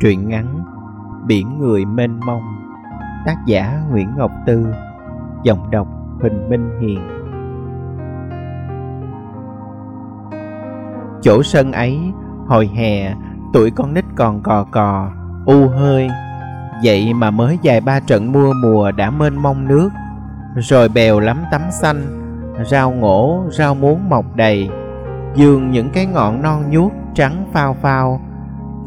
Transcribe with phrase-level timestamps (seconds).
[0.00, 0.64] Truyện ngắn
[1.26, 2.42] Biển người mênh mông
[3.26, 4.66] Tác giả Nguyễn Ngọc Tư
[5.42, 5.88] Giọng đọc
[6.20, 7.00] Huỳnh Minh Hiền.
[11.22, 11.98] Chỗ sân ấy
[12.46, 13.14] Hồi hè
[13.52, 15.10] Tuổi con nít còn cò cò
[15.46, 16.10] U hơi.
[16.84, 19.88] Vậy mà mới dài ba trận mưa mùa đã mênh mông nước
[20.56, 22.02] Rồi bèo lắm tắm xanh
[22.64, 24.68] Rau ngổ, rau muống mọc đầy.
[25.34, 28.20] Dương những cái ngọn non nhuốc trắng phao phao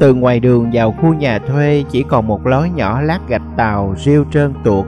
[0.00, 3.94] từ ngoài đường vào khu nhà thuê chỉ còn một lối nhỏ lát gạch tàu
[3.98, 4.86] rêu trơn tuột.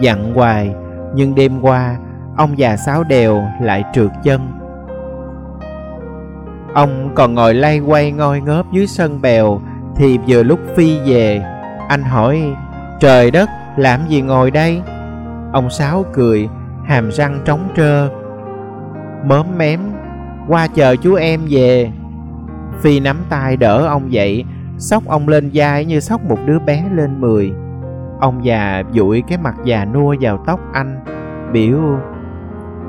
[0.00, 0.74] Dặn hoài,
[1.14, 1.96] nhưng đêm qua,
[2.36, 4.40] ông già sáu đèo lại trượt chân.
[6.74, 9.60] Ông còn ngồi lay quay ngoi ngớp dưới sân bèo
[9.96, 11.44] thì vừa lúc Phi về.
[11.88, 12.42] Anh hỏi,
[13.00, 14.82] trời đất, làm gì ngồi đây?
[15.52, 16.48] Ông Sáu cười,
[16.84, 18.08] hàm răng trống trơ.
[19.24, 19.80] Mớm mém,
[20.48, 21.90] qua chờ chú em về.
[22.80, 24.44] Phi nắm tay đỡ ông dậy,
[24.78, 27.52] sóc ông lên vai như sóc một đứa bé lên mười.
[28.20, 31.04] Ông già dụi cái mặt già nua vào tóc anh,
[31.52, 31.78] biểu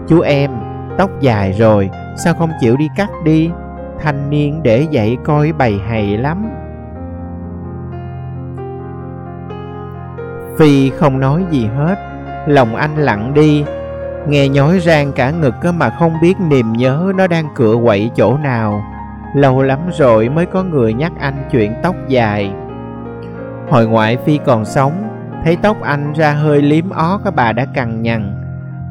[0.08, 0.52] Chú em,
[0.97, 3.50] tóc dài rồi, sao không chịu đi cắt đi?
[4.03, 6.49] Thanh niên để dậy coi bày hay lắm.
[10.58, 11.95] Phi không nói gì hết,
[12.47, 13.66] lòng anh lặng đi,
[14.27, 18.38] nghe nhói rang cả ngực mà không biết niềm nhớ nó đang cựa quậy chỗ
[18.38, 18.83] nào
[19.34, 22.54] Lâu lắm rồi mới có người nhắc anh chuyện tóc dài.
[23.70, 25.02] Hồi ngoại Phi còn sống,
[25.44, 28.36] Thấy tóc anh ra hơi liếm ó các bà đã cằn nhằn.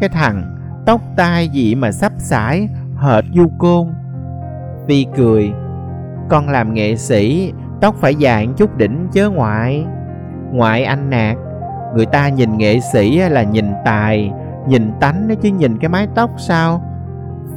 [0.01, 3.89] Cái thằng, tóc tai gì mà sắp sải, Hệt du côn.
[4.89, 5.53] Phi cười,
[6.29, 9.87] Con làm nghệ sĩ, Tóc phải dài chút đỉnh chớ ngoại.
[10.53, 11.37] Ngoại anh nạt,
[11.95, 14.33] Người ta nhìn nghệ sĩ là nhìn tài,
[14.69, 16.83] Nhìn tánh chứ nhìn cái mái tóc sao?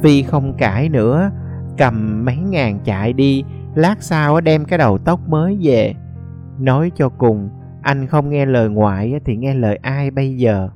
[0.02, 1.30] Phi không cãi nữa
[1.78, 5.94] cầm mấy ngàn chạy đi, lát sau đem cái đầu tóc mới về.
[6.58, 7.50] Nói cho cùng,
[7.82, 10.68] anh không nghe lời ngoại thì nghe lời ai bây giờ?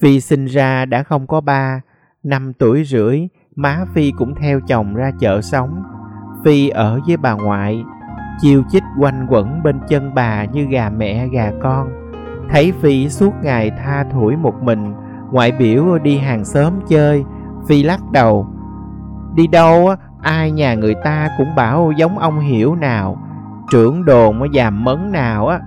[0.00, 1.80] Phi sinh ra đã không có ba,
[2.22, 5.82] năm tuổi rưỡi, má phi cũng theo chồng ra chợ sống.
[6.44, 7.84] Phi ở với bà ngoại,
[8.40, 11.88] chiêu chích quanh quẩn bên chân bà như gà mẹ, gà con.
[12.50, 14.94] Thấy phi suốt ngày tha thủi một mình,
[15.32, 17.24] ngoại biểu đi hàng xóm chơi,
[17.68, 18.53] phi lắc đầu.
[19.34, 23.18] Đi đâu ai nhà người ta cũng bảo giống ông hiểu nào,
[23.70, 25.60] Trưởng đồn mới giàm mấn nào á.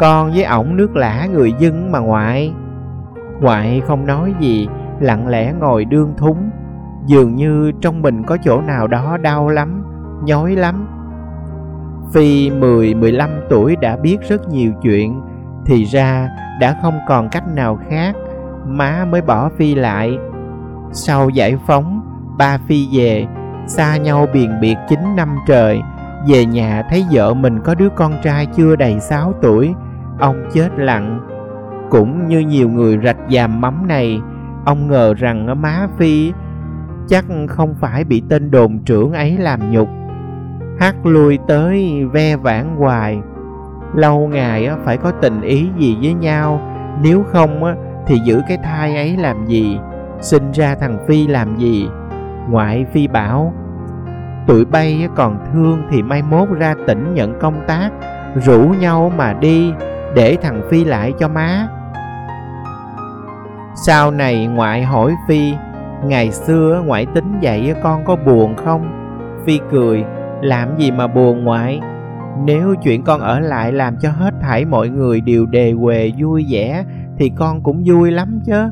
[0.00, 2.54] Con với ổng nước lã người dân mà ngoại.
[3.40, 4.68] Ngoại không nói gì,
[5.00, 6.50] Lặng lẽ ngồi đương thúng.
[7.06, 9.84] Dường như trong mình có chỗ nào đó đau lắm,
[10.24, 10.88] Nhói lắm.
[12.12, 15.20] Phi 10-15 tuổi đã biết rất nhiều chuyện,
[15.66, 16.28] Thì ra
[16.60, 18.16] đã không còn cách nào khác,
[18.66, 20.18] Má mới bỏ Phi lại.
[20.92, 21.99] Sau giải phóng
[22.40, 23.26] ba phi về,
[23.66, 25.82] xa nhau biền biệt chín năm trời.
[26.28, 29.74] Về nhà thấy vợ mình có đứa con trai chưa đầy 6 tuổi,
[30.18, 31.20] ông chết lặng.
[31.90, 34.20] Cũng như nhiều người rạch dàm mắm này,
[34.64, 36.32] ông ngờ rằng má phi
[37.08, 39.88] chắc không phải bị tên đồn trưởng ấy làm nhục.
[40.78, 43.20] Hát lui tới ve vãn hoài.
[43.94, 46.60] Lâu ngày phải có tình ý gì với nhau,
[47.02, 47.74] nếu không
[48.06, 49.78] thì giữ cái thai ấy làm gì?
[50.20, 51.88] Sinh ra thằng phi làm gì?
[52.50, 53.52] Ngoại phi bảo,
[54.46, 57.90] Tụi bay còn thương thì mai mốt ra tỉnh nhận công tác,
[58.34, 59.72] Rủ nhau mà đi,
[60.14, 61.68] Để thằng Phi lại cho má.
[63.74, 65.54] Sau này ngoại hỏi Phi,
[66.04, 68.92] Ngày xưa ngoại tính vậy con có buồn không?
[69.46, 70.04] Phi cười,
[70.42, 71.80] Làm gì mà buồn ngoại?
[72.44, 76.46] Nếu chuyện con ở lại làm cho hết thảy mọi người đều đề quề vui
[76.50, 76.84] vẻ,
[77.18, 78.70] Thì con cũng vui lắm chứ.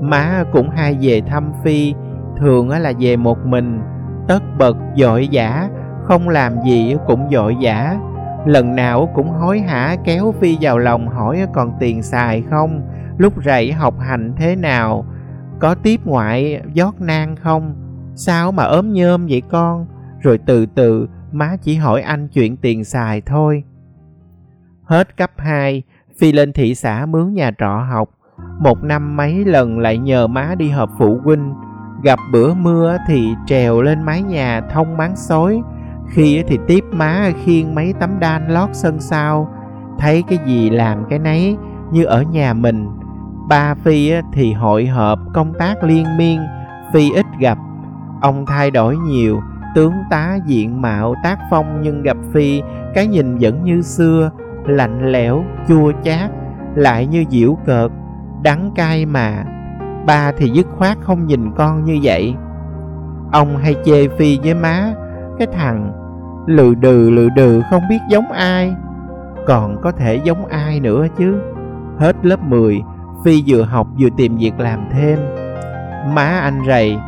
[0.00, 1.94] Má cũng hay về thăm Phi
[2.40, 3.80] thường là về một mình,
[4.28, 5.68] tất bật, dội giả
[6.02, 7.98] không làm gì cũng dội giả
[8.46, 12.82] lần nào cũng hối hả kéo phi vào lòng hỏi còn tiền xài không,
[13.18, 15.06] lúc rậy học hành thế nào,
[15.60, 17.74] có tiếp ngoại giót nang không?
[18.14, 19.86] Sao mà ốm nhơm vậy con?
[20.20, 23.64] Rồi từ từ má chỉ hỏi anh chuyện tiền xài thôi.
[24.84, 25.82] Hết cấp 2
[26.20, 28.08] phi lên thị xã mướn nhà trọ học.
[28.60, 31.54] Một năm mấy lần lại nhờ má đi họp phụ huynh
[32.02, 35.62] gặp bữa mưa thì trèo lên mái nhà thông máng xối.
[36.08, 39.54] Khi thì tiếp má khiêng mấy tấm đan lót sân sau.
[39.98, 41.56] Thấy cái gì làm cái nấy,
[41.92, 42.88] như ở nhà mình.
[43.48, 46.40] Ba phi thì hội họp công tác liên miên,
[46.92, 47.58] phi ít gặp.
[48.20, 49.40] Ông thay đổi nhiều,
[49.74, 52.62] tướng tá diện mạo tác phong nhưng gặp phi,
[52.94, 54.30] cái nhìn vẫn như xưa,
[54.66, 56.30] lạnh lẽo, chua chát,
[56.74, 57.90] lại như diễu cợt,
[58.42, 59.44] đắng cay mà
[60.06, 62.34] ba thì dứt khoát không nhìn con như vậy.
[63.32, 64.92] Ông hay chê phi với má,
[65.38, 65.92] cái thằng
[66.46, 68.74] lừ đừ lừ đừ không biết giống ai.
[69.46, 71.40] Còn có thể giống ai nữa chứ?
[71.98, 72.82] Hết lớp 10
[73.24, 75.18] phi vừa học vừa tìm việc làm thêm.
[76.14, 76.98] Má anh rầy,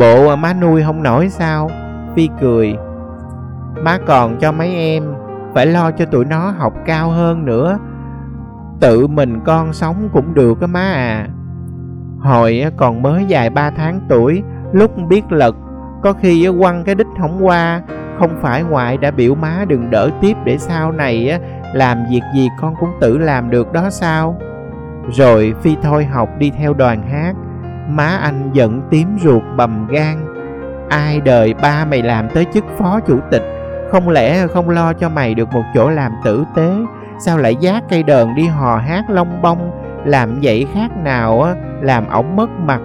[0.00, 1.70] bộ má nuôi không nổi sao?
[2.14, 2.76] Phi cười,
[3.82, 5.04] má còn cho mấy em,
[5.54, 7.78] phải lo cho tụi nó học cao hơn nữa.
[8.80, 11.28] Tự mình con sống cũng được á má à
[12.24, 14.42] hồi còn mới dài ba tháng tuổi,
[14.72, 15.54] lúc biết lật,
[16.02, 17.82] có khi quăng cái đích không qua,
[18.18, 21.40] không phải ngoại đã biểu má đừng đỡ tiếp để sau này
[21.72, 24.36] làm việc gì con cũng tự làm được đó sao?
[25.10, 27.34] Rồi phi thôi học đi theo đoàn hát,
[27.88, 30.16] má anh giận tím ruột bầm gan.
[30.88, 33.42] Ai đời ba mày làm tới chức phó chủ tịch,
[33.90, 36.72] không lẽ không lo cho mày được một chỗ làm tử tế?
[37.18, 39.70] Sao lại giác cây đờn đi hò hát long bông
[40.04, 41.54] làm vậy khác nào á?
[41.84, 42.80] Làm ổng mất mặt.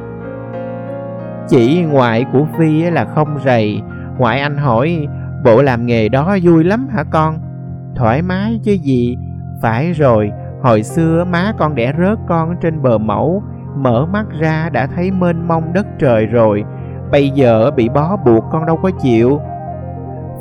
[1.48, 3.82] Chỉ ngoại của phi là không rầy.
[4.18, 5.08] Ngoại anh hỏi,
[5.46, 7.40] bộ làm nghề đó vui lắm hả con?
[7.96, 9.18] Thoải mái chứ gì.
[9.62, 10.32] Phải rồi,
[10.62, 13.44] hồi xưa má con đẻ rớt con trên bờ mẫu,
[13.76, 16.64] mở mắt ra đã thấy mênh mông đất trời rồi.
[17.12, 19.40] Bây giờ bị bó buộc con đâu có chịu.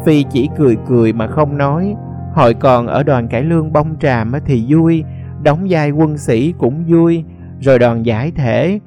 [0.05, 1.95] Phi chỉ cười cười mà không nói.
[2.35, 5.05] Hồi còn ở đoàn cải lương bông tràm thì vui,
[5.43, 7.25] đóng vai quân sĩ cũng vui
[7.61, 8.81] rồi đoàn giải thể.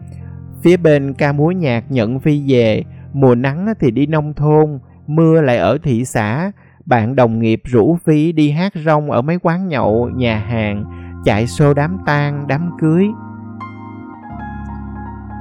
[0.63, 2.83] Phía bên ca múa nhạc nhận phi về.
[3.13, 6.51] Mùa nắng thì đi nông thôn, mưa lại ở thị xã.
[6.85, 10.85] Bạn đồng nghiệp rủ phi đi hát rong ở mấy quán nhậu, nhà hàng,
[11.25, 13.07] chạy xô đám tang, đám cưới.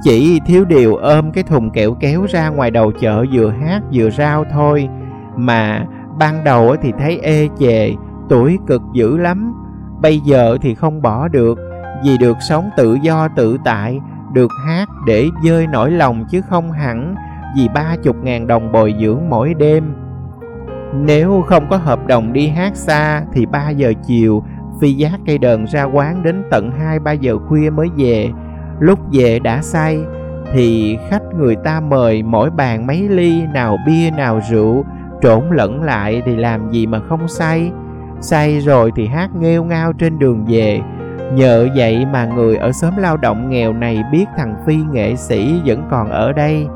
[0.03, 4.09] Chỉ thiếu điều ôm cái thùng kẹo kéo ra ngoài đầu chợ vừa hát vừa
[4.09, 4.89] rao thôi.
[5.37, 5.85] Mà
[6.19, 7.91] ban đầu thì thấy ê chề,
[8.29, 9.53] tuổi cực dữ lắm.
[10.01, 11.59] Bây giờ thì không bỏ được
[12.03, 13.99] vì được sống tự do tự tại,
[14.33, 17.15] được hát để dơi nỗi lòng chứ không hẳn
[17.57, 19.93] vì ba chục ngàn đồng bồi dưỡng mỗi đêm.
[20.95, 24.43] Nếu không có hợp đồng đi hát xa thì 3 giờ chiều,
[24.81, 26.71] Phi giác cây đờn ra quán đến tận
[27.03, 28.29] 2-3 giờ khuya mới về.
[28.79, 29.99] Lúc về đã say
[30.53, 34.85] Thì khách người ta mời mỗi bàn mấy ly Nào bia nào rượu
[35.21, 37.71] Trộn lẫn lại thì làm gì mà không say.
[38.21, 40.81] Say rồi thì hát nghêu ngao trên đường về.
[41.33, 45.61] Nhờ vậy mà người ở xóm lao động nghèo này biết thằng Phi nghệ sĩ
[45.65, 46.67] vẫn còn ở đây.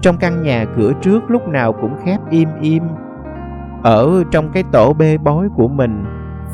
[0.00, 2.82] Trong căn nhà cửa trước lúc nào cũng khép im im.
[3.82, 6.04] Ở trong cái tổ bê bối của mình,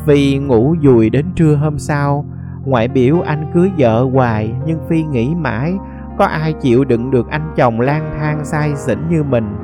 [0.05, 2.25] Phi ngủ dùi đến trưa hôm sau.
[2.65, 5.73] Ngoại biểu anh cưới vợ hoài, Nhưng Phi nghĩ mãi,
[6.17, 9.55] Có ai chịu đựng được anh chồng lang thang say xỉn như mình?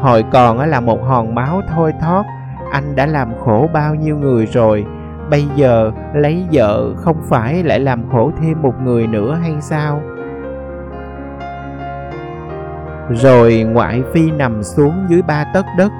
[0.00, 2.24] Hồi còn là một hòn máu thôi thoát
[2.72, 4.86] Anh đã làm khổ bao nhiêu người rồi.
[5.30, 10.00] Bây giờ lấy vợ không phải lại làm khổ thêm một người nữa hay sao
[13.10, 15.92] Rồi ngoại phi nằm xuống dưới ba tấc đất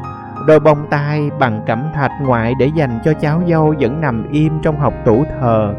[0.47, 4.53] Đôi bông tai bằng cẩm thạch ngoại để dành cho cháu dâu vẫn nằm im
[4.63, 5.75] trong học tủ thờ.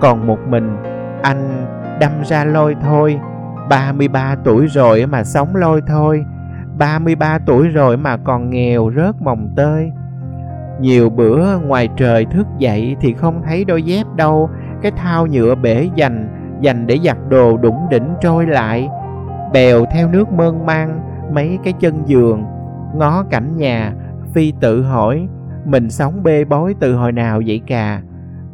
[0.00, 0.76] Còn một mình,
[1.22, 1.66] anh
[2.00, 3.20] đâm ra lôi thôi.
[3.68, 6.24] 33 tuổi rồi mà sống lôi thôi.
[6.78, 9.92] 33 tuổi rồi mà còn nghèo rớt mồng tơi.
[10.80, 14.50] Nhiều bữa ngoài trời thức dậy thì không thấy đôi dép đâu.
[14.82, 16.28] Cái thao nhựa bể dành,
[16.60, 18.88] dành để giặt đồ đủng đỉnh trôi lại.
[19.52, 21.00] Bèo theo nước mơn man
[21.32, 22.44] mấy cái chân giường
[22.94, 23.94] ngó cảnh nhà
[24.34, 25.28] phi tự hỏi
[25.64, 28.02] mình sống bê bối từ hồi nào vậy cà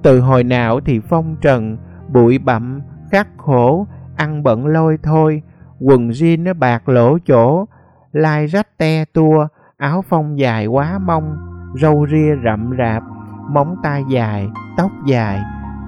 [0.02, 1.76] từ hồi nào thì phong trần
[2.08, 5.42] bụi bặm khắc khổ ăn bận lôi thôi
[5.80, 7.64] quần jean nó bạc lỗ chỗ
[8.12, 11.36] lai rách te tua áo phong dài quá mông
[11.74, 13.02] râu ria rậm rạp
[13.50, 15.40] móng tay dài tóc dài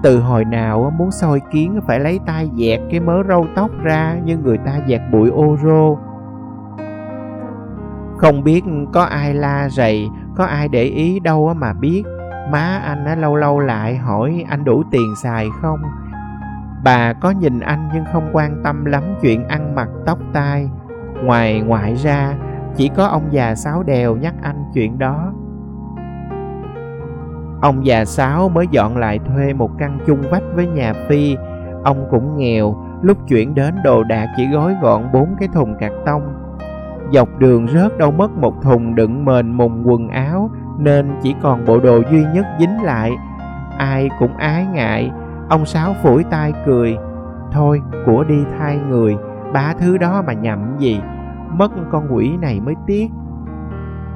[0.03, 4.15] từ hồi nào muốn soi kiến phải lấy tay dẹt cái mớ râu tóc ra
[4.25, 5.97] như người ta dẹt bụi ô rô
[8.17, 8.63] không biết
[8.93, 12.03] có ai la rầy, có ai để ý đâu mà biết.
[12.51, 15.79] Má anh á lâu lâu lại hỏi anh đủ tiền xài không?
[16.83, 20.69] Bà có nhìn anh nhưng không quan tâm lắm chuyện ăn mặc tóc tai.
[21.23, 22.33] Ngoài ngoại ra,
[22.75, 25.33] chỉ có ông già Sáu Đèo nhắc anh chuyện đó.
[27.61, 31.37] Ông già Sáu mới dọn lại thuê một căn chung vách với nhà Phi.
[31.83, 35.91] Ông cũng nghèo, lúc chuyển đến đồ đạc chỉ gói gọn bốn cái thùng cạc
[36.05, 36.21] tông.
[37.11, 40.49] Dọc đường rớt đâu mất một thùng đựng mền mùng quần áo
[40.79, 43.11] Nên chỉ còn bộ đồ duy nhất dính lại.
[43.77, 45.11] Ai cũng ái ngại
[45.49, 46.97] Ông Sáu phủi tay cười.
[47.51, 49.15] Thôi của đi thay người
[49.53, 50.99] Ba thứ đó mà nhậm gì
[51.53, 53.07] Mất con quỷ này mới tiếc.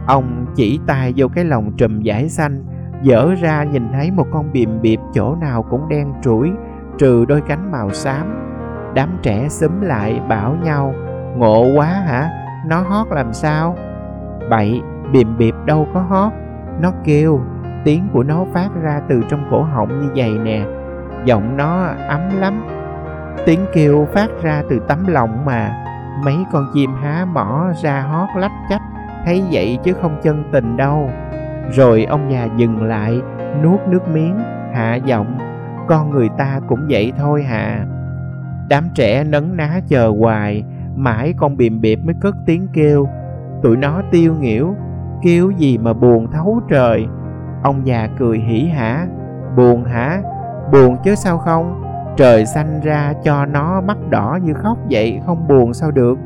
[0.07, 2.63] Ông chỉ tay vô cái lồng trùm giải xanh.
[3.01, 6.51] Dở ra nhìn thấy một con bìm bịp chỗ nào cũng đen trũi
[6.97, 8.47] Trừ đôi cánh màu xám.
[8.93, 10.93] Đám trẻ xúm lại bảo nhau,
[11.35, 12.29] Ngộ quá hả?
[12.65, 13.75] Nó hót làm sao?
[14.49, 14.81] Bậy,
[15.11, 16.33] Bìm bịp đâu có hót.
[16.79, 17.41] Nó kêu,
[17.83, 20.65] Tiếng của nó phát ra từ trong cổ họng như vậy nè.
[21.25, 22.63] Giọng nó ấm lắm.
[23.45, 25.85] Tiếng kêu phát ra từ tấm lòng mà.
[26.23, 28.81] Mấy con chim há mỏ ra hót lách chách
[29.25, 31.09] Thấy vậy chứ không chân tình đâu.
[31.69, 33.21] Rồi ông già dừng lại,
[33.63, 34.39] Nuốt nước miếng,
[34.73, 35.37] Hạ giọng,
[35.87, 37.85] Con người ta cũng vậy thôi hà.
[38.69, 40.63] Đám trẻ nấn ná chờ hoài,
[40.95, 43.07] Mãi con bìm bịp mới cất tiếng kêu,
[43.63, 44.75] Tụi nó tiêu nghỉu,
[45.21, 47.07] Kêu gì mà buồn thấu trời.
[47.63, 49.07] Ông già cười hỉ hả,
[49.57, 50.21] Buồn hả?
[50.71, 51.83] Buồn chứ sao không?
[52.17, 56.17] Trời xanh ra cho nó mắt đỏ như khóc vậy Không buồn sao được.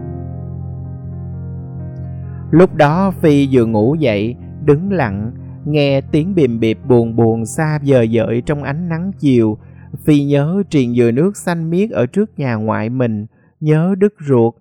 [2.52, 4.36] Lúc đó Phi vừa ngủ dậy
[4.66, 5.32] Đứng lặng,
[5.66, 9.58] Nghe tiếng bìm bịp buồn buồn xa vời vợi trong ánh nắng chiều.
[10.06, 13.26] Phi nhớ triền dừa nước xanh miết ở trước nhà ngoại mình,
[13.60, 14.54] Nhớ đứt ruột.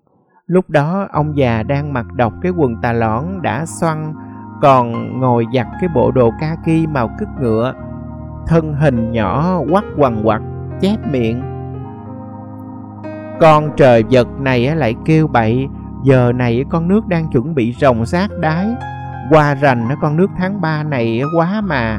[0.47, 4.15] Lúc đó, ông già đang mặc đọc cái quần tà lõn đã xoăn,
[4.63, 7.75] Còn ngồi giặt cái bộ đồ kaki màu cứt ngựa.
[8.47, 10.43] Thân hình nhỏ, quắc quằn quặt
[10.81, 11.43] chép miệng.
[13.41, 15.67] Con trời vật này lại kêu bậy,
[16.05, 18.67] Giờ này con nước đang chuẩn bị rồng sát đái
[19.31, 21.99] qua rành con nước tháng 3 này quá mà.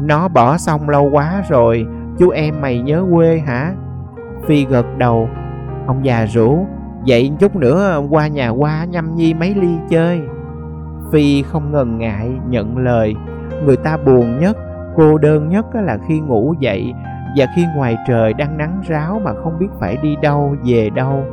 [0.00, 1.86] Nó bỏ xong lâu quá rồi
[2.18, 3.72] Chú em mày nhớ quê hả?
[4.46, 5.28] Phi gật đầu.
[5.86, 6.66] Ông già rủ
[7.06, 10.20] Vậy chút nữa qua nhà qua nhâm nhi mấy ly chơi.
[11.12, 13.14] Phi không ngần ngại nhận lời.
[13.64, 14.56] Người ta buồn nhất,
[14.96, 16.92] cô đơn nhất là khi ngủ dậy
[17.36, 21.24] Và khi ngoài trời đang nắng ráo mà không biết phải đi đâu, về đâu.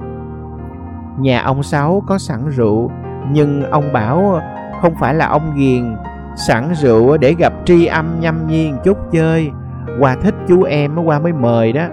[1.19, 2.91] Nhà ông Sáu có sẵn rượu
[3.31, 4.41] Nhưng ông bảo
[4.83, 5.95] không phải là ông ghiền.
[6.35, 9.51] Sẵn rượu để gặp tri âm nhâm nhiên chút chơi.
[9.99, 11.87] Qua thích chú em mới qua mới mời đó.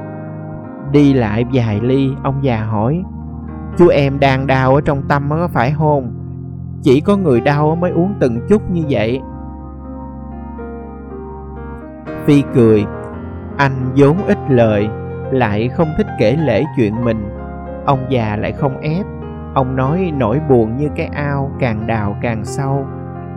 [0.93, 3.03] Đi lại vài ly, Ông già hỏi.
[3.79, 6.13] Chú em đang đau ở trong tâm có phải hôn
[6.83, 9.21] Chỉ có người đau mới uống từng chút như vậy.
[12.25, 12.85] Phi cười.
[13.57, 14.89] Anh vốn ít lời,
[15.31, 17.29] Lại không thích kể lễ chuyện mình.
[17.87, 19.07] Ông già lại không ép.
[19.55, 22.87] Ông nói nỗi buồn như cái ao, càng đào càng sâu.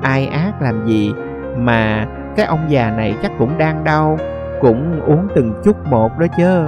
[0.02, 1.14] Ai ác làm gì?
[1.58, 4.18] Mà cái ông già này chắc cũng đang đau,
[4.62, 6.66] Cũng uống từng chút một đó chứ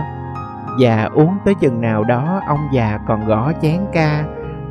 [0.79, 4.25] Và uống tới chừng nào đó, Ông già còn gõ chén ca.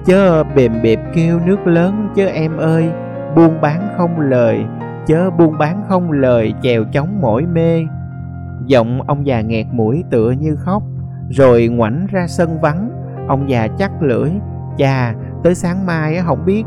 [0.04, 2.90] Chớ bềm bẹp kêu nước lớn Chớ em ơi,
[3.36, 4.64] Buôn bán không lời,
[5.06, 7.86] Chớ buôn bán không lời Chèo chống mỏi mê.
[8.66, 10.82] Giọng ông già nghẹt mũi tựa như khóc,
[11.30, 12.90] Rồi ngoảnh ra sân vắng.
[13.28, 14.30] Ông già chắc lưỡi
[14.78, 16.64] Chà, tới sáng mai không biết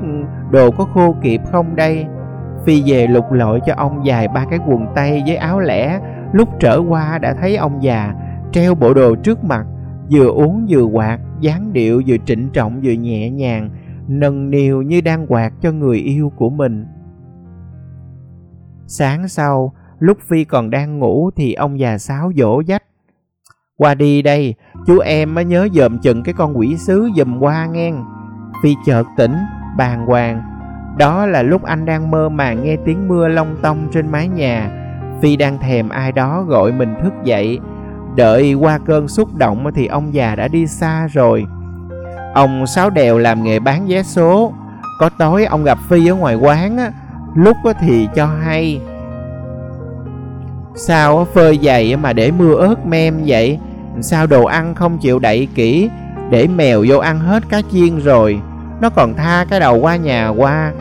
[0.51, 2.05] đồ có khô kịp không đây.
[2.65, 5.99] Phi về lục lội cho ông dài ba cái quần tây với áo lẻ.
[6.33, 8.13] Lúc trở qua đã thấy ông già
[8.51, 9.65] treo bộ đồ trước mặt,
[10.11, 13.69] vừa uống vừa quạt, dáng điệu vừa trịnh trọng vừa nhẹ nhàng,
[14.07, 16.85] nâng niu như đang quạt cho người yêu của mình.
[18.87, 22.83] Sáng sau, lúc Phi còn đang ngủ thì ông già sáo dỗ dách.
[23.77, 24.55] Qua đi đây,
[24.87, 28.05] chú em mới nhớ dòm chừng cái con quỷ sứ dùm qua ngang.
[28.63, 29.35] Phi chợt tỉnh,
[29.77, 30.41] bàng hoàng.
[30.97, 34.69] Đó là lúc anh đang mơ màng nghe tiếng mưa long tông trên mái nhà.
[35.21, 37.59] Phi đang thèm ai đó gọi mình thức dậy.
[38.15, 41.45] Đợi qua cơn xúc động thì ông già đã đi xa rồi.
[42.33, 44.53] Ông Sáu Đèo làm nghề bán vé số.
[44.99, 46.91] Có tối ông gặp Phi ở ngoài quán, á
[47.35, 48.81] lúc thì cho hay.
[50.75, 53.59] Sao phơi giày mà để mưa ớt mem vậy?
[54.01, 55.89] Sao đồ ăn không chịu đậy kỹ?
[56.29, 58.41] Để mèo vô ăn hết cá chiên rồi.
[58.81, 60.71] Nó còn tha cái đầu qua nhà qua.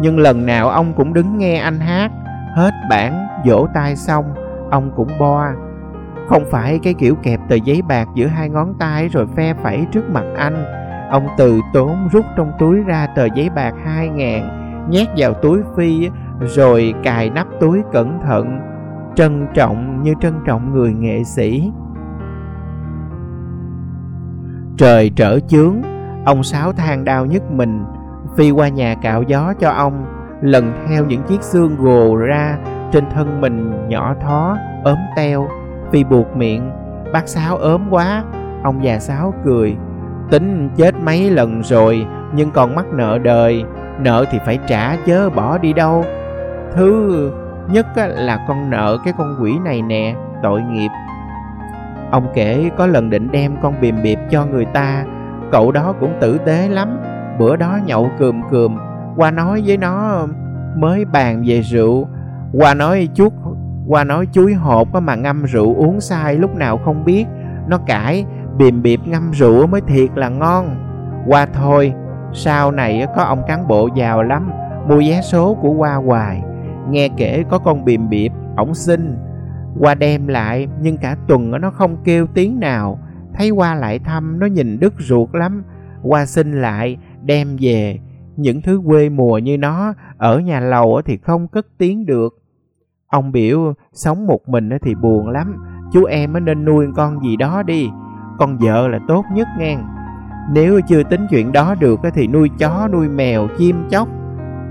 [0.00, 2.10] Nhưng lần nào ông cũng đứng nghe anh hát.
[2.56, 4.24] Hết bản, vỗ tay xong,
[4.70, 5.46] Ông cũng bo.
[6.28, 9.86] Không phải cái kiểu kẹp tờ giấy bạc giữa hai ngón tay Rồi phe phẩy
[9.92, 10.64] trước mặt anh.
[11.10, 14.56] Ông từ tốn rút trong túi ra tờ giấy bạc hai ngàn,
[14.90, 18.60] Nhét vào túi Phi, Rồi cài nắp túi cẩn thận.
[19.14, 21.70] Trân trọng như trân trọng người nghệ sĩ.
[24.80, 25.82] Trời trở chướng,
[26.24, 27.84] ông Sáu than đau nhức mình,
[28.36, 30.06] phi qua nhà cạo gió cho ông,
[30.42, 32.58] lần theo những chiếc xương gồ ra
[32.92, 35.48] trên thân mình nhỏ thó, ốm teo,
[35.92, 36.70] phi buộc miệng,
[37.12, 38.24] bác Sáu ốm quá,
[38.62, 39.76] ông già Sáu cười,
[40.30, 43.64] tính chết mấy lần rồi nhưng còn mắc nợ đời,
[43.98, 46.04] nợ thì phải trả chớ bỏ đi đâu.
[46.74, 47.32] Thứ
[47.72, 50.90] nhất là con nợ cái con quỷ này nè, tội nghiệp.
[52.10, 55.04] Ông kể có lần định đem con bìm bịp cho người ta.
[55.52, 57.00] Cậu đó cũng tử tế lắm.
[57.38, 58.78] Bữa đó nhậu cườm cườm.
[59.16, 60.26] Qua nói với nó
[60.76, 62.08] mới bàn về rượu.
[62.52, 63.32] Qua nói chút,
[63.86, 67.26] Qua nói chuối hột mà ngâm rượu uống sai lúc nào không biết.
[67.68, 68.24] Nó cãi,
[68.58, 70.76] bìm bịp ngâm rượu mới thiệt là ngon.
[71.26, 71.94] Qua thôi,
[72.32, 74.50] Sau này có ông cán bộ giàu lắm,
[74.88, 76.42] mua vé số của qua hoài.
[76.90, 79.18] Nghe kể có con bìm bịp, ổng xin
[79.78, 82.98] qua đem lại nhưng cả tuần nó không kêu tiếng nào.
[83.34, 85.62] Thấy qua lại thăm nó nhìn đứt ruột lắm.
[86.02, 87.98] qua xin lại, đem về.
[88.36, 92.42] Những thứ quê mùa như nó ở nhà lầu thì không cất tiếng được.
[93.06, 95.56] Ông biểu sống một mình thì buồn lắm.
[95.92, 97.88] Chú em nên nuôi con gì đó đi.
[98.38, 99.86] Con vợ là tốt nhất ngang.
[100.52, 104.08] Nếu chưa tính chuyện đó được thì nuôi chó, nuôi mèo, chim chóc.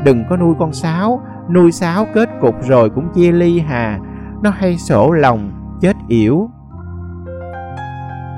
[0.05, 3.99] Đừng có nuôi con sáo, nuôi sáo kết cục rồi cũng chia ly hà.
[4.43, 6.49] Nó hay sổ lòng, chết yểu.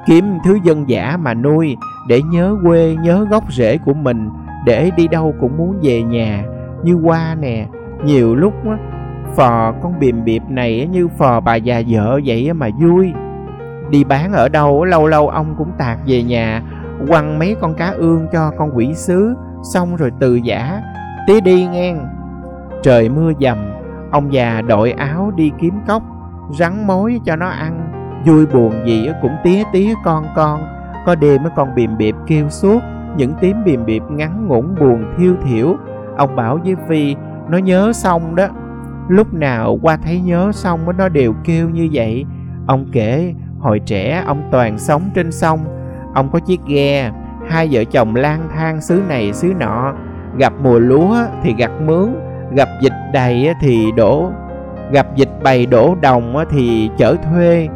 [0.06, 1.78] Kiếm thứ dân giả mà nuôi
[2.08, 4.30] để nhớ quê, nhớ gốc rễ của mình,
[4.66, 6.44] để đi đâu cũng muốn về nhà.
[6.84, 7.68] Như qua nè,
[8.06, 8.54] nhiều lúc
[9.36, 13.14] phò con bìm biệp này như phò bà già vợ vậy mà vui.
[13.90, 16.64] Đi bán ở đâu lâu lâu ông cũng tạt về nhà
[17.08, 19.36] quăng mấy con cá ương cho con quỷ sứ
[19.74, 20.82] xong rồi từ giả
[21.28, 22.08] tí đi ngang
[22.84, 23.58] trời mưa dầm
[24.12, 26.04] ông già đội áo đi kiếm cốc
[26.60, 27.92] rắn mối cho nó ăn.
[28.26, 30.62] Vui buồn gì cũng tía tía con con.
[31.06, 32.80] Có đêm con bìm bịp kêu suốt
[33.18, 35.76] những tiếng bìm bịp ngắn ngủn buồn thiêu thiểu.
[36.18, 37.16] Ông bảo với phi
[37.50, 38.48] nó nhớ xong đó.
[39.08, 42.26] Lúc nào qua thấy nhớ xong nó đều kêu như vậy.
[42.68, 45.60] Ông kể hồi trẻ ông toàn sống trên sông.
[46.14, 47.12] Ông có chiếc ghe,
[47.50, 49.94] hai vợ chồng lang thang xứ này xứ nọ,
[50.38, 52.16] gặp mùa lúa thì gặt mướn,
[52.56, 54.32] gặp dịch đầy thì đổ,
[54.92, 57.68] gặp dịch bày đổ đồng thì chở thuê,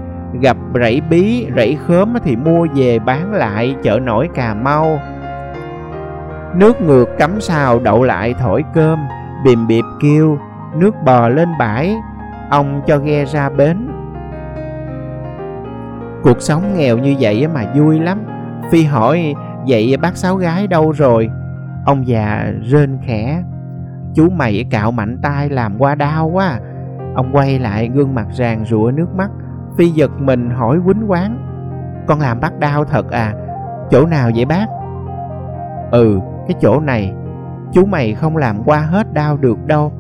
[0.42, 5.00] gặp rẫy bí, rẫy khóm thì mua về bán lại chợ nổi Cà Mau.
[6.56, 9.00] Nước ngược cắm xào đậu lại thổi cơm,
[9.46, 10.38] bìm bịp kêu,
[10.78, 11.96] nước bò lên bãi,
[12.50, 13.88] ông cho ghe ra bến.
[16.24, 18.20] Cuộc sống nghèo như vậy mà vui lắm.
[18.72, 19.36] Phi hỏi
[19.68, 21.30] Vậy bác sáu gái đâu rồi?
[21.86, 23.44] Ông già rên khẽ.
[24.16, 26.60] Chú mày cạo mạnh tay làm qua đau quá.
[27.16, 29.30] Ông quay lại gương mặt ràng rụa nước mắt.
[29.78, 31.38] Phi giật mình hỏi quýnh quán.
[32.08, 33.34] Con làm bác đau thật à?
[33.92, 34.66] Chỗ nào vậy bác?
[35.92, 37.14] Ừ cái chỗ này.
[37.74, 39.92] Chú mày không làm qua hết đau được đâu.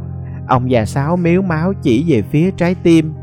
[0.48, 3.14] Ông già sáu miếu máu chỉ về phía trái tim.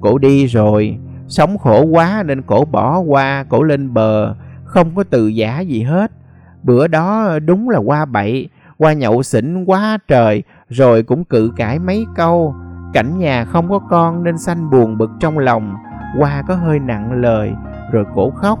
[0.00, 0.98] Cổ đi rồi.
[1.28, 5.82] Sống khổ quá nên cổ bỏ qua, cổ lên bờ, không có từ giả gì
[5.82, 6.12] hết.
[6.62, 11.78] Bữa đó đúng là qua bậy, qua nhậu xỉn quá trời, rồi cũng cự cãi
[11.78, 12.54] mấy câu.
[12.92, 15.74] Cảnh nhà không có con nên sanh buồn bực trong lòng,
[16.18, 17.52] qua có hơi nặng lời,
[17.92, 18.58] rồi cổ khóc.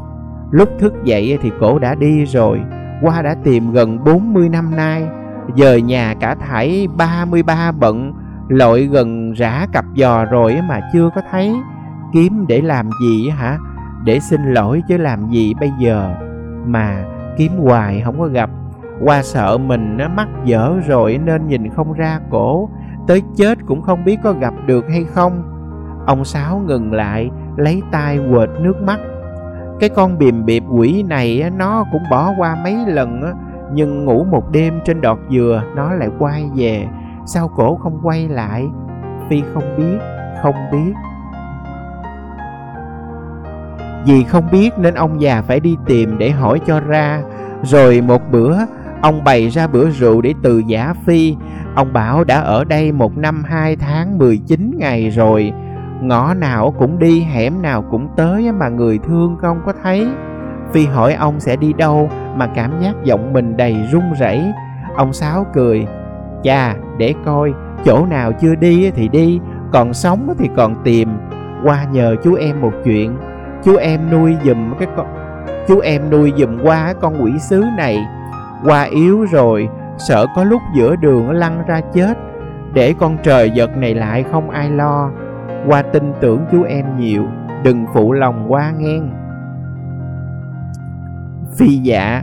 [0.50, 2.60] Lúc thức dậy thì cổ đã đi rồi,
[3.02, 5.08] qua đã tìm gần 40 năm nay,
[5.56, 8.12] dời nhà cả thảy 33 bận,
[8.48, 11.54] lội gần rã cặp giò rồi mà chưa có thấy.
[12.12, 13.58] Kiếm để làm gì hả?
[14.04, 16.14] Để xin lỗi chứ làm gì bây giờ?
[16.66, 17.04] Mà
[17.36, 18.50] kiếm hoài không có gặp
[19.04, 22.68] qua sợ mình nó mắc dở rồi nên nhìn không ra cổ.
[23.06, 25.42] Tới chết cũng không biết có gặp được hay không.
[26.06, 29.00] Ông sáu ngừng lại lấy tay quệt nước mắt.
[29.80, 33.22] Cái con bìm biệp quỷ này nó cũng bỏ qua mấy lần
[33.74, 36.86] nhưng ngủ một đêm trên đọt dừa nó lại quay về.
[37.26, 38.66] Sao cổ không quay lại?
[39.28, 39.98] Phi không biết
[40.42, 40.92] không biết.
[44.06, 47.22] Vì không biết nên ông già phải đi tìm để hỏi cho ra.
[47.62, 48.56] Rồi một bữa,
[49.02, 51.36] ông bày ra bữa rượu để từ giả phi.
[51.74, 55.52] Ông bảo đã ở đây một năm hai tháng 19 ngày rồi.
[56.00, 60.08] Ngõ nào cũng đi, hẻm nào cũng tới mà người thương không có thấy.
[60.72, 64.44] Phi hỏi ông sẽ đi đâu mà cảm giác giọng mình đầy run rẩy.
[64.96, 65.86] Ông Sáu cười.
[66.42, 67.52] Chà, để coi,
[67.84, 69.40] chỗ nào chưa đi thì đi,
[69.72, 71.08] còn sống thì còn tìm.
[71.64, 73.16] Qua nhờ chú em một chuyện,
[73.64, 75.06] chú em nuôi giùm cái con
[75.68, 78.06] chú em nuôi giùm qua con quỷ sứ này
[78.64, 82.18] qua yếu rồi, sợ có lúc giữa đường lăn ra chết.
[82.74, 85.10] Để con trời giật này lại không ai lo.
[85.66, 87.24] Qua tin tưởng chú em nhiều,
[87.62, 89.10] đừng phụ lòng qua nghen.
[91.58, 92.22] Phi dạ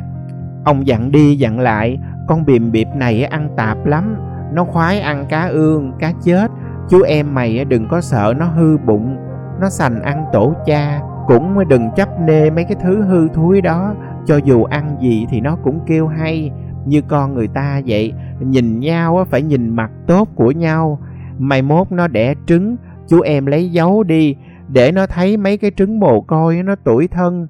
[0.66, 4.16] ông dặn đi dặn lại, con bìm bịp này ăn tạp lắm,
[4.54, 6.52] nó khoái ăn cá ương, cá chết.
[6.90, 9.18] Chú em mày đừng có sợ nó hư bụng,
[9.62, 13.94] nó sành ăn tổ cha, cũng đừng chấp nê mấy cái thứ hư thúi đó
[14.26, 16.52] cho dù ăn gì thì nó cũng kêu hay,
[16.86, 18.14] như con người ta vậy.
[18.40, 21.00] Nhìn nhau phải nhìn mặt tốt của nhau.
[21.40, 22.76] Mai mốt nó đẻ trứng,
[23.08, 24.36] chú em lấy dấu đi,
[24.68, 27.48] để nó thấy mấy cái trứng mồ côi nó tuổi thân.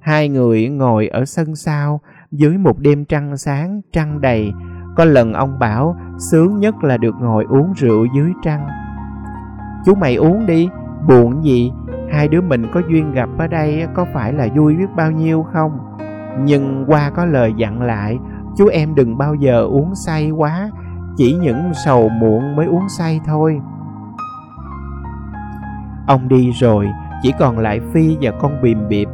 [0.00, 2.00] Hai người ngồi ở sân sau,
[2.30, 4.52] dưới một đêm trăng sáng, trăng đầy.
[4.96, 8.68] Có lần ông bảo, sướng nhất là được ngồi uống rượu dưới trăng.
[9.86, 10.68] Chú mày uống đi,
[11.08, 11.72] buồn gì?
[12.12, 15.46] Hai đứa mình có duyên gặp ở đây có phải là vui biết bao nhiêu
[15.52, 15.78] không?
[16.38, 18.18] Nhưng qua có lời dặn lại,
[18.56, 20.70] chú em đừng bao giờ uống say quá,
[21.16, 23.60] chỉ những sầu muộn mới uống say thôi.
[26.06, 26.88] Ông đi rồi,
[27.22, 29.08] chỉ còn lại phi và con bìm bịp.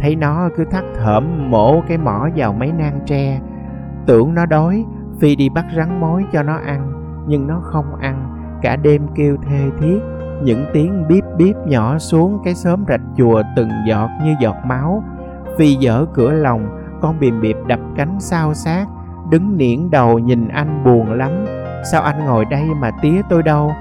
[0.00, 3.40] Thấy nó cứ thắt thởm mổ cái mỏ vào mấy nang tre.
[4.06, 4.84] Tưởng nó đói,
[5.20, 6.92] phi đi bắt rắn mối cho nó ăn,
[7.28, 8.32] nhưng nó không ăn.
[8.62, 9.98] Cả đêm kêu thê thiết,
[10.42, 15.02] những tiếng bíp bíp nhỏ xuống cái xóm rạch chùa từng giọt như giọt máu
[15.58, 16.68] phi dở cửa lòng,
[17.00, 18.86] con bìm bịp đập cánh sao sát.
[19.30, 21.30] Đứng niễn đầu nhìn anh buồn lắm.
[21.92, 23.72] Sao anh ngồi đây mà tía tôi đâu?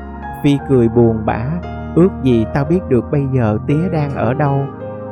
[0.43, 1.45] Phi cười buồn bã.
[1.95, 4.65] Ước gì tao biết được bây giờ tía đang ở đâu.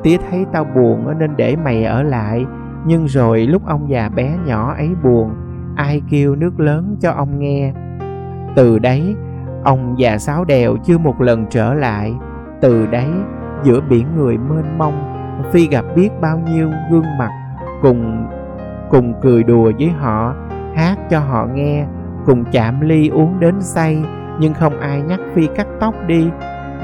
[0.03, 2.45] Tía thấy tao buồn nên để mày ở lại.
[2.85, 5.31] Nhưng rồi lúc ông già bé nhỏ ấy buồn,
[5.75, 7.73] ai kêu nước lớn cho ông nghe.
[8.55, 9.15] Từ đấy,
[9.63, 12.13] ông già sáu đèo chưa một lần trở lại.
[12.61, 13.09] Từ đấy,
[13.63, 15.12] giữa biển người mênh mông
[15.51, 17.29] phi gặp biết bao nhiêu gương mặt
[17.81, 18.27] cùng
[18.89, 20.35] cùng cười đùa với họ,
[20.75, 21.85] hát cho họ nghe,
[22.25, 24.03] cùng chạm ly uống đến say,
[24.39, 26.29] nhưng không ai nhắc phi cắt tóc đi.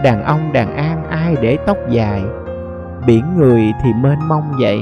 [0.04, 2.24] Đàn ông đàn an ai để tóc dài?
[3.08, 4.82] Biển người thì mênh mông vậy.